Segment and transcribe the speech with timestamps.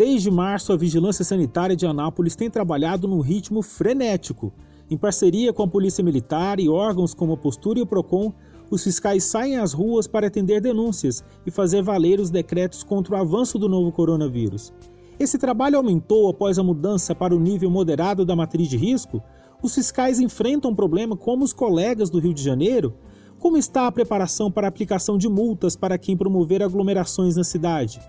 [0.00, 4.50] Desde março, a Vigilância Sanitária de Anápolis tem trabalhado num ritmo frenético.
[4.90, 8.32] Em parceria com a Polícia Militar e órgãos como a Postura e o PROCON,
[8.70, 13.18] os fiscais saem às ruas para atender denúncias e fazer valer os decretos contra o
[13.18, 14.72] avanço do novo coronavírus.
[15.18, 19.22] Esse trabalho aumentou após a mudança para o nível moderado da matriz de risco?
[19.62, 22.94] Os fiscais enfrentam um problema como os colegas do Rio de Janeiro?
[23.38, 28.00] Como está a preparação para a aplicação de multas para quem promover aglomerações na cidade?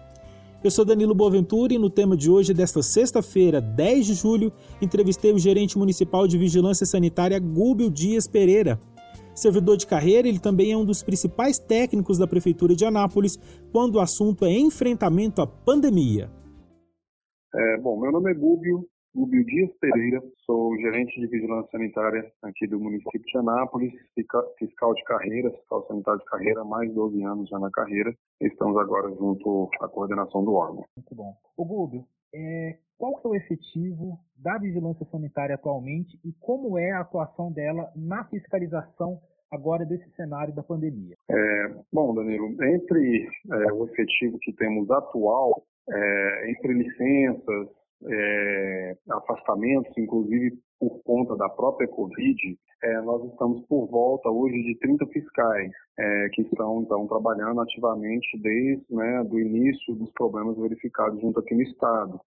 [0.64, 5.34] Eu sou Danilo Boaventura e no tema de hoje, desta sexta-feira, 10 de julho, entrevistei
[5.34, 8.80] o gerente municipal de Vigilância Sanitária, Gúbio Dias Pereira.
[9.34, 13.40] Servidor de carreira, ele também é um dos principais técnicos da Prefeitura de Anápolis
[13.72, 16.30] quando o assunto é enfrentamento à pandemia.
[17.56, 22.66] É, bom, meu nome é Gúbio, Gúbio Dias Pereira, sou gerente de vigilância sanitária aqui
[22.66, 23.92] do município de Anápolis,
[24.58, 28.16] fiscal de carreira, fiscal sanitário de carreira, mais de 12 anos já na carreira.
[28.40, 30.86] Estamos agora junto à coordenação do órgão.
[30.96, 31.36] Muito bom.
[31.58, 36.92] O Gúbio, é, qual que é o efetivo da vigilância sanitária atualmente e como é
[36.92, 39.20] a atuação dela na fiscalização
[39.52, 41.18] agora desse cenário da pandemia?
[41.30, 49.96] É, bom, Danilo, entre é, o efetivo que temos atual, é, entre licenças, é, afastamentos,
[49.98, 55.72] inclusive por conta da própria Covid, é, nós estamos por volta hoje de 30 fiscais
[56.00, 61.54] é, que estão então trabalhando ativamente desde né, do início dos problemas verificados junto aqui
[61.54, 62.20] no estado.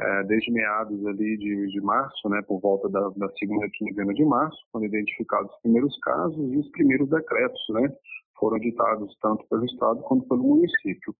[0.00, 4.24] É, desde meados ali de, de março, né, por volta da, da segunda quinzena de
[4.24, 7.92] março, quando identificados os primeiros casos e os primeiros decretos, né,
[8.38, 11.12] foram ditados tanto pelo estado quanto pelo município.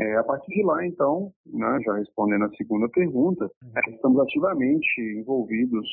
[0.00, 3.70] É, a partir de lá, então, né, já respondendo a segunda pergunta, uhum.
[3.76, 5.86] é, estamos ativamente envolvidos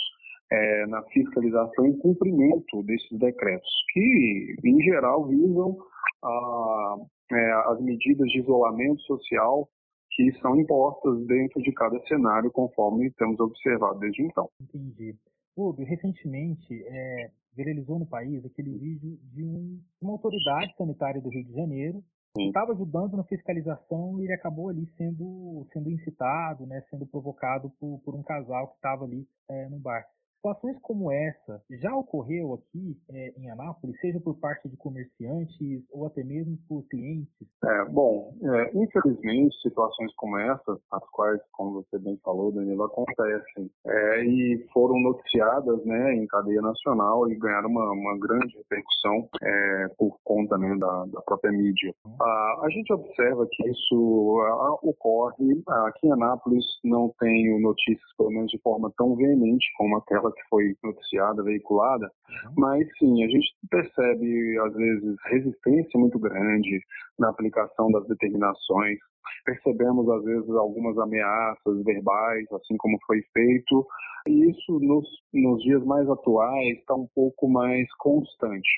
[0.51, 5.77] é, na fiscalização e cumprimento desses decretos, que, em geral, visam
[6.23, 6.95] a,
[7.31, 9.69] é, as medidas de isolamento social
[10.11, 14.49] que são impostas dentro de cada cenário, conforme temos observado desde então.
[14.61, 15.15] Entendi.
[15.55, 21.43] Rubio, recentemente é, viralizou no país aquele vídeo de um, uma autoridade sanitária do Rio
[21.43, 22.03] de Janeiro
[22.47, 27.99] estava ajudando na fiscalização e ele acabou ali sendo, sendo incitado, né, sendo provocado por,
[27.99, 30.05] por um casal que estava ali é, no bar.
[30.39, 36.05] Situações como essa já ocorreu aqui é, em Anápolis, seja por parte de comerciantes ou
[36.05, 37.29] até mesmo por clientes?
[37.61, 43.69] É, bom, é, infelizmente, situações como essa, as quais, como você bem falou, Danilo, acontecem
[43.85, 49.87] é, e foram noticiadas né, em cadeia nacional e ganharam uma, uma grande repercussão é,
[49.97, 51.93] por conta né, da, da, própria mídia.
[52.05, 52.15] Uhum.
[52.23, 54.39] a gente observa que isso
[54.83, 60.28] ocorre aqui em Anápolis, não tenho notícias, pelo menos de forma tão veemente como aquela
[60.31, 62.53] que foi noticiada, veiculada, uhum.
[62.57, 66.81] mas sim, a gente percebe às vezes resistência muito grande
[67.17, 68.97] na aplicação das determinações.
[69.45, 73.85] Percebemos às vezes algumas ameaças verbais, assim como foi feito,
[74.27, 78.69] e isso nos, nos dias mais atuais está um pouco mais constante.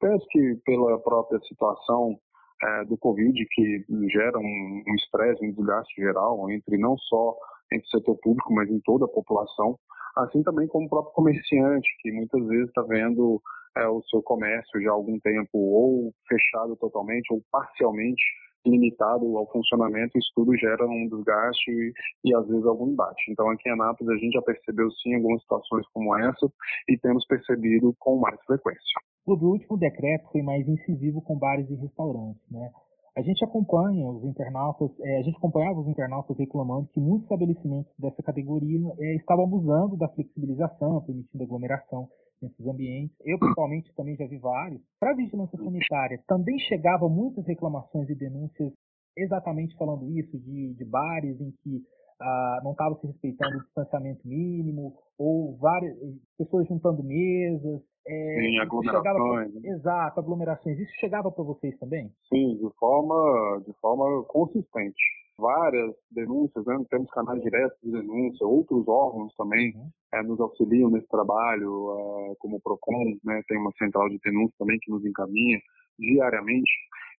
[0.00, 2.18] Penso que pela própria situação
[2.62, 7.36] é, do Covid, que gera um estresse, um, um desgaste geral entre não só
[7.72, 9.78] entre o setor público, mas em toda a população,
[10.16, 13.40] assim também como o próprio comerciante, que muitas vezes está vendo
[13.76, 18.22] é, o seu comércio já há algum tempo ou fechado totalmente ou parcialmente
[18.66, 21.92] limitado ao funcionamento, isso tudo gera um desgaste e,
[22.24, 23.30] e, às vezes algum embate.
[23.30, 26.52] Então aqui em Anápolis a gente já percebeu sim algumas situações como essa
[26.88, 29.00] e temos percebido com mais frequência.
[29.26, 32.70] O último decreto foi mais incisivo com bares e restaurantes, né?
[33.18, 37.92] A gente acompanha os internautas, é, a gente acompanhava os internautas reclamando que muitos estabelecimentos
[37.98, 42.08] dessa categoria é, estavam abusando da flexibilização, permitindo aglomeração
[42.40, 43.16] nesses ambientes.
[43.24, 44.80] Eu, pessoalmente, também já vi vários.
[45.00, 48.72] Para a vigilância sanitária, também chegavam muitas reclamações e denúncias
[49.16, 51.82] exatamente falando isso, de, de bares em que
[52.20, 55.96] ah, não estava se respeitando o distanciamento mínimo, ou várias
[56.38, 59.52] pessoas juntando mesas, é, Sim, aglomerações.
[59.52, 59.68] Pra, né?
[59.68, 60.78] exato, aglomerações.
[60.78, 62.10] Isso chegava para vocês também?
[62.28, 65.02] Sim, de forma, de forma consistente.
[65.38, 66.84] Várias denúncias, né?
[66.90, 69.88] temos canais diretos de denúncia, outros órgãos também uhum.
[70.14, 73.40] é, nos auxiliam nesse trabalho, é, como o PROCON, né?
[73.46, 75.60] tem uma central de denúncia também que nos encaminha
[75.98, 76.70] diariamente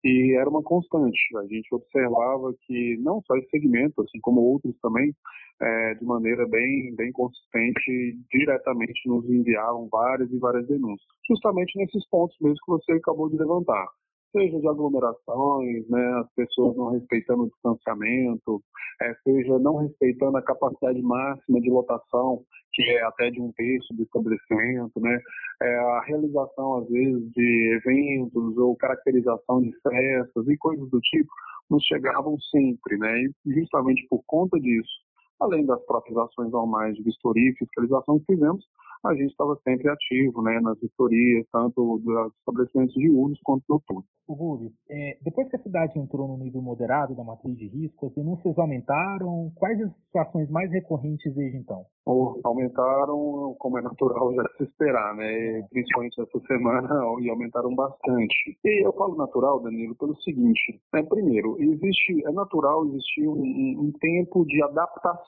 [0.04, 1.18] e era uma constante.
[1.36, 5.14] A gente observava que não só esse segmento, assim como outros também,
[5.60, 12.06] é, de maneira bem, bem consistente, diretamente nos enviavam várias e várias denúncias, justamente nesses
[12.08, 13.88] pontos mesmo que você acabou de levantar
[14.32, 18.62] seja de aglomerações, né, as pessoas não respeitando o distanciamento,
[19.02, 22.42] é, seja não respeitando a capacidade máxima de lotação,
[22.72, 25.18] que é até de um terço do estabelecimento, né,
[25.62, 31.30] é, a realização, às vezes, de eventos ou caracterização de festas e coisas do tipo,
[31.70, 33.24] nos chegavam sempre, né?
[33.46, 34.90] E justamente por conta disso,
[35.40, 38.64] além das próprias ações normais de vistoria e fiscalização que fizemos,
[39.04, 44.04] a gente estava sempre ativo né, nas vistorias, tanto dos estabelecimentos de uso quanto noturnos.
[44.26, 48.06] O Rubens, é, depois que a cidade entrou no nível moderado da matriz de risco,
[48.06, 49.50] as denúncias aumentaram.
[49.54, 51.86] Quais as situações mais recorrentes desde então?
[52.04, 55.62] Ou aumentaram, como é natural já se esperar, né?
[55.70, 56.88] Principalmente essa semana,
[57.20, 58.58] e aumentaram bastante.
[58.64, 61.02] E eu falo natural, Danilo, pelo seguinte: né?
[61.04, 63.40] primeiro, existe, é natural existir um,
[63.80, 65.27] um tempo de adaptação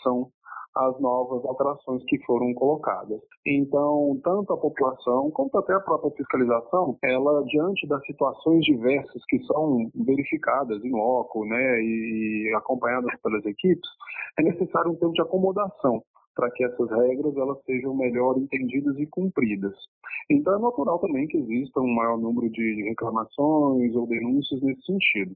[0.77, 3.21] as novas alterações que foram colocadas.
[3.45, 9.43] Então, tanto a população quanto até a própria fiscalização, ela diante das situações diversas que
[9.45, 13.89] são verificadas em loco, né, e acompanhadas pelas equipes,
[14.39, 16.03] é necessário um tempo de acomodação
[16.37, 19.75] para que essas regras elas sejam melhor entendidas e cumpridas.
[20.31, 25.35] Então é natural também que exista um maior número de reclamações ou denúncias nesse sentido.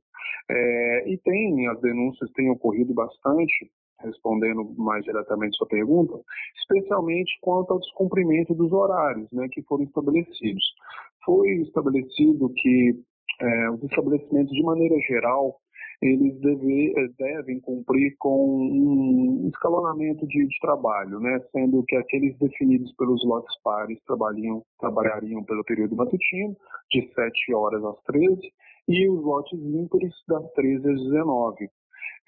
[0.49, 3.71] É, e tem, as denúncias têm ocorrido bastante
[4.05, 6.21] respondendo mais diretamente sua pergunta,
[6.61, 10.65] especialmente quanto ao descumprimento dos horários né, que foram estabelecidos.
[11.25, 13.01] Foi estabelecido que
[13.41, 15.59] é, os estabelecimentos, de maneira geral,
[16.03, 21.41] eles deve, devem cumprir com um escalonamento de, de, trabalho, né?
[21.51, 26.57] sendo que aqueles definidos pelos lotes pares trabalhariam, trabalhariam pelo período matutino,
[26.91, 28.39] de 7 horas às 13,
[28.89, 31.71] e os lotes ímpares das 13 às 19.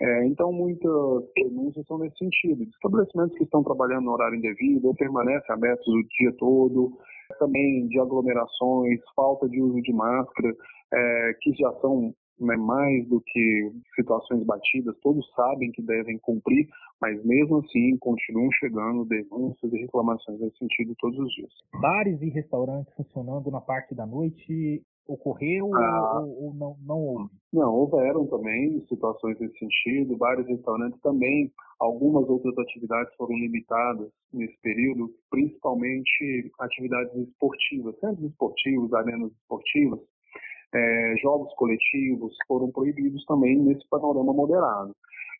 [0.00, 0.93] É, então, muitas
[1.34, 2.64] denúncias são nesse sentido.
[2.64, 6.93] Estabelecimentos que estão trabalhando no horário indevido ou permanecem abertos o dia todo,
[7.38, 10.54] também de aglomerações, falta de uso de máscara,
[10.93, 16.69] é, que já são né, mais do que situações batidas, todos sabem que devem cumprir,
[17.00, 21.50] mas mesmo assim continuam chegando denúncias e reclamações nesse sentido todos os dias.
[21.81, 27.31] Bares e restaurantes funcionando na parte da noite ocorreu ah, ou, ou, não, não houve?
[27.53, 34.56] Não, houveram também situações nesse sentido, vários restaurantes também, algumas outras atividades foram limitadas nesse
[34.61, 40.00] período, principalmente atividades esportivas, centros esportivos, arenas esportivas,
[40.75, 44.94] é, jogos coletivos foram proibidos também nesse panorama moderado.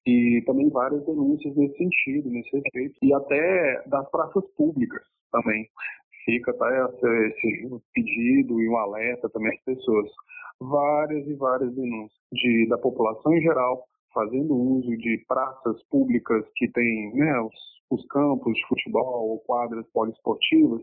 [0.07, 5.03] E também várias denúncias nesse sentido, nesse respeito, e até das praças públicas
[5.33, 5.69] também
[6.27, 6.91] fica tá,
[7.29, 10.11] esse pedido e um alerta também às pessoas.
[10.61, 16.67] Várias e várias denúncias de, da população em geral fazendo uso de praças públicas que
[16.73, 17.55] têm né, os,
[17.91, 20.81] os, campos de futebol ou quadras poliesportivas,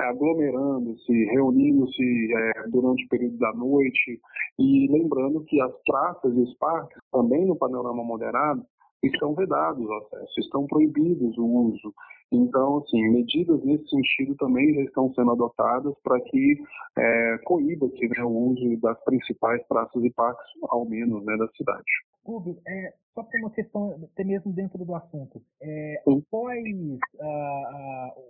[0.00, 4.20] é, aglomerando-se, reunindo-se é, durante o período da noite
[4.58, 8.64] e lembrando que as praças e os parques, também no panorama moderado,
[9.02, 11.94] estão vedados o acesso, estão proibidos o uso.
[12.30, 16.56] Então, assim, medidas nesse sentido também já estão sendo adotadas para que
[16.96, 21.84] é, coíba-se né, o uso das principais praças e parques, ao menos, né, da cidade.
[22.24, 26.64] Rubio, é, só por uma questão, até mesmo dentro do assunto, é, após,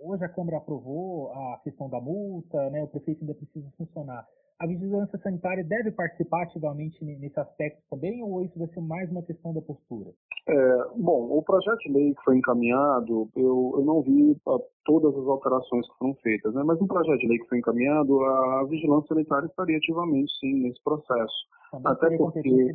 [0.01, 4.27] hoje a Câmara aprovou a questão da multa, né, o prefeito ainda precisa funcionar
[4.63, 9.21] a vigilância sanitária deve participar ativamente nesse aspecto também, ou isso vai ser mais uma
[9.21, 10.09] questão da postura?
[10.47, 15.13] É, bom, o projeto de lei que foi encaminhado, eu, eu não vi a, todas
[15.17, 16.63] as alterações que foram feitas, né?
[16.63, 20.81] mas no projeto de lei que foi encaminhado, a vigilância sanitária estaria ativamente, sim, nesse
[20.81, 21.35] processo.
[21.69, 22.73] Também até porque.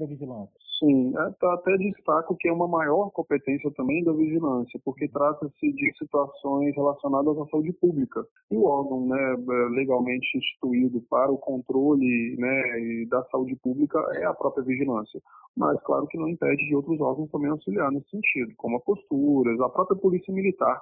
[0.79, 6.73] Sim, até destaco que é uma maior competência também da vigilância, porque trata-se de situações
[6.77, 8.25] relacionadas à saúde pública.
[8.49, 14.25] E o órgão né, é, legalmente instituído para o controle né, da saúde pública é
[14.25, 15.20] a própria vigilância.
[15.56, 19.61] Mas, claro que não impede de outros órgãos também auxiliar nesse sentido, como a posturas,
[19.61, 20.81] a própria Polícia Militar,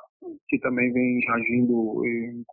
[0.49, 2.45] que também vem agindo em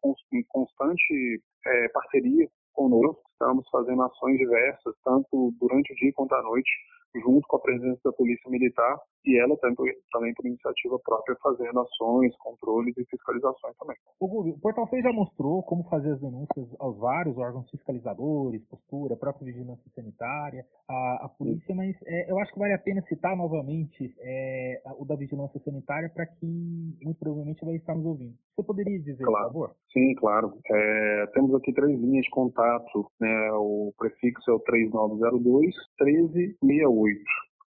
[0.47, 3.21] constante é, parceria conosco.
[3.33, 6.71] Estamos fazendo ações diversas, tanto durante o dia quanto à noite,
[7.19, 11.79] junto com a presença da Polícia Militar e ela também, também por iniciativa própria fazendo
[11.79, 13.95] ações, controles e fiscalizações também.
[14.19, 19.15] O, o Portal 6 já mostrou como fazer as denúncias aos vários órgãos fiscalizadores, postura,
[19.15, 23.35] própria vigilância sanitária, a, a polícia, mas é, eu acho que vale a pena citar
[23.35, 28.35] novamente é, o da vigilância sanitária para quem muito provavelmente vai estar nos ouvindo.
[28.55, 29.47] Você poderia dizer, claro.
[29.47, 29.75] por favor?
[29.91, 30.53] Sim, claro.
[30.69, 33.51] É, temos aqui três linhas de contato, né?
[33.53, 37.02] o prefixo é o 3902 1368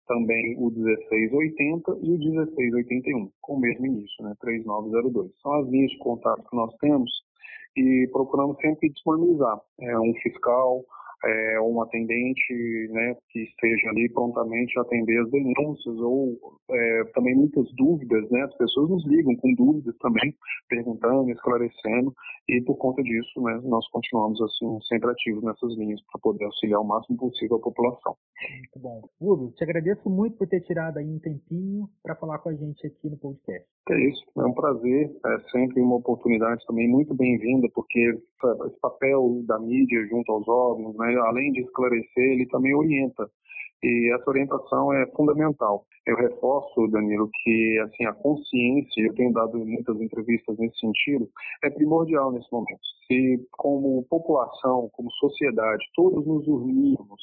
[0.07, 5.33] também o 1680 e o 1681, com o mesmo início, né, 3902.
[5.43, 7.11] São as linhas de contato que nós temos
[7.77, 10.85] e procuramos sempre disponibilizar é, um fiscal,
[11.27, 16.37] é, um atendente né, que esteja ali prontamente a atender as denúncias ou
[16.71, 18.43] é, também muitas dúvidas, né?
[18.43, 20.35] As pessoas nos ligam com dúvidas também,
[20.69, 22.15] perguntando, esclarecendo
[22.49, 26.81] e por conta disso, né, nós continuamos assim sempre ativos nessas linhas para poder auxiliar
[26.81, 28.17] o máximo possível a população.
[28.59, 29.09] Muito bom.
[29.21, 32.87] Rubio, te agradeço muito por ter tirado aí um tempinho para falar com a gente
[32.87, 33.67] aqui no podcast.
[33.91, 38.01] É isso, é um prazer, é sempre uma oportunidade também muito bem-vinda, porque
[38.67, 43.29] esse papel da mídia junto aos órgãos, né, além de esclarecer, ele também orienta.
[43.83, 45.85] E essa orientação é fundamental.
[46.07, 51.29] Eu reforço, Danilo, que assim a consciência, eu tenho dado muitas entrevistas nesse sentido,
[51.63, 52.81] é primordial nesse momento.
[53.07, 57.23] Se como população, como sociedade, todos nos unirmos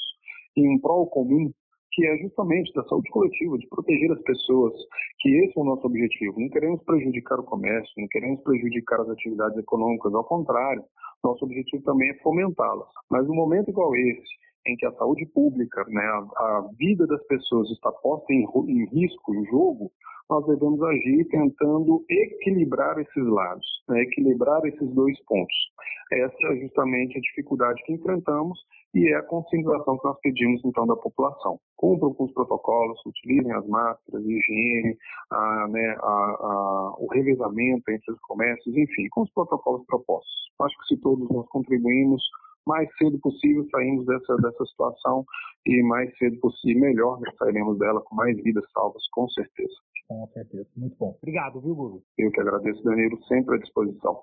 [0.56, 1.52] em um prol comum,
[1.92, 4.74] que é justamente da saúde coletiva, de proteger as pessoas,
[5.20, 6.40] que esse é o nosso objetivo.
[6.40, 10.84] Não queremos prejudicar o comércio, não queremos prejudicar as atividades econômicas, ao contrário,
[11.24, 12.90] nosso objetivo também é fomentá-las.
[13.10, 14.24] Mas no momento igual esse,
[14.68, 18.86] em que a saúde pública, né, a, a vida das pessoas está posta em, em
[18.86, 19.92] risco, em jogo,
[20.34, 25.56] nós devemos agir tentando equilibrar esses lados, né, equilibrar esses dois pontos.
[26.12, 28.58] Essa é justamente a dificuldade que enfrentamos
[28.96, 31.60] e é a conscientização que nós pedimos então da população.
[31.78, 34.98] Cumpram com os protocolos, utilizem as máscaras, higiene,
[35.32, 40.34] a, né, a, a, o revezamento entre os comércios, enfim, com os protocolos propostos.
[40.62, 42.24] Acho que se todos nós contribuímos,
[42.66, 45.26] mais cedo possível saímos dessa, dessa situação
[45.66, 49.74] e mais cedo possível, melhor né, sairemos dela com mais vidas salvas, com certeza.
[50.14, 51.18] Com certeza, muito bom.
[51.20, 52.04] Obrigado, viu, Gugu?
[52.18, 54.22] Eu que agradeço, Danilo, sempre à disposição.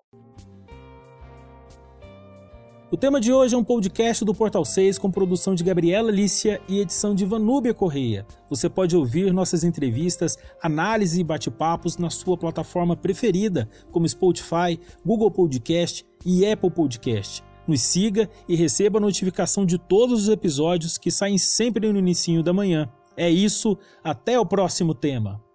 [2.93, 6.61] O tema de hoje é um podcast do Portal 6 com produção de Gabriela Lícia
[6.69, 8.25] e edição de Vanúbia Correia.
[8.49, 15.31] Você pode ouvir nossas entrevistas, análise e bate-papos na sua plataforma preferida, como Spotify, Google
[15.31, 17.43] Podcast e Apple Podcast.
[17.67, 22.43] Nos siga e receba a notificação de todos os episódios que saem sempre no início
[22.43, 22.89] da manhã.
[23.17, 25.50] É isso, até o próximo tema.